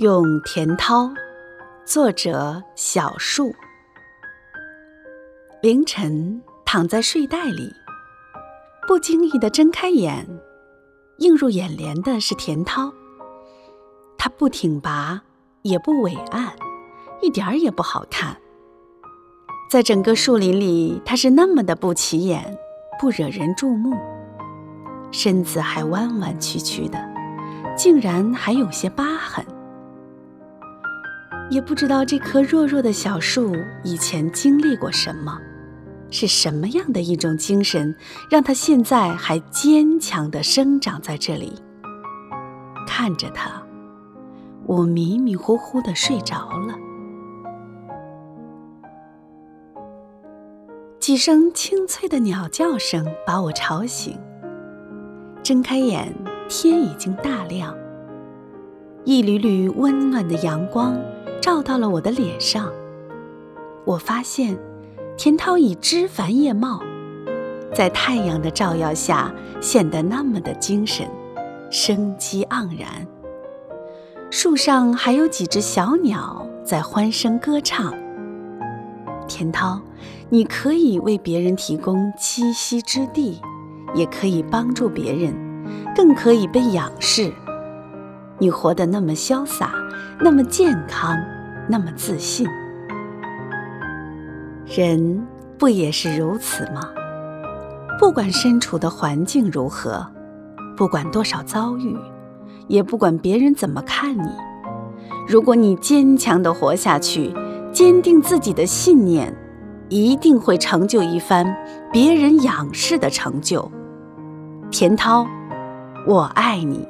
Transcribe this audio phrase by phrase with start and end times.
[0.00, 1.10] 用田涛，
[1.84, 3.54] 作者小树。
[5.60, 7.70] 凌晨躺在睡袋里，
[8.88, 10.26] 不经意的睁开眼，
[11.18, 12.90] 映入眼帘的是田涛。
[14.16, 15.20] 他不挺拔，
[15.60, 16.50] 也不伟岸，
[17.20, 18.34] 一点儿也不好看。
[19.70, 22.56] 在整个树林里，他是那么的不起眼，
[22.98, 23.94] 不惹人注目，
[25.12, 26.98] 身子还弯弯曲曲的，
[27.76, 29.44] 竟然还有些疤痕。
[31.50, 35.36] 也不知道这棵弱弱的小树以前经历过什么，
[36.08, 37.94] 是什么样的一种精神，
[38.30, 41.52] 让它现在还坚强地生长在这里。
[42.86, 43.50] 看着它，
[44.64, 46.74] 我迷迷糊糊地睡着了。
[51.00, 54.16] 几声清脆的鸟叫声把我吵醒。
[55.42, 56.14] 睁开眼，
[56.48, 57.74] 天已经大亮，
[59.04, 60.96] 一缕缕温暖的阳光。
[61.40, 62.70] 照到了我的脸上，
[63.84, 64.58] 我发现
[65.16, 66.80] 田涛已枝繁叶茂，
[67.74, 71.08] 在太阳的照耀下显得那么的精神，
[71.70, 73.06] 生机盎然。
[74.30, 77.92] 树上还有几只小鸟在欢声歌唱。
[79.26, 79.80] 田涛，
[80.28, 83.40] 你可以为别人提供栖息之地，
[83.94, 85.34] 也可以帮助别人，
[85.96, 87.32] 更可以被仰视。
[88.40, 89.70] 你活得那么潇洒，
[90.18, 91.14] 那么健康，
[91.68, 92.48] 那么自信。
[94.66, 95.26] 人
[95.58, 96.80] 不也是如此吗？
[97.98, 100.06] 不管身处的环境如何，
[100.74, 101.94] 不管多少遭遇，
[102.66, 104.30] 也不管别人怎么看你，
[105.28, 107.34] 如果你坚强的活下去，
[107.72, 109.36] 坚定自己的信念，
[109.90, 111.54] 一定会成就一番
[111.92, 113.70] 别人仰视的成就。
[114.70, 115.26] 田涛，
[116.06, 116.88] 我爱你。